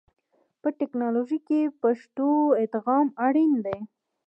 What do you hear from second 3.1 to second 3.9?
اړین دی.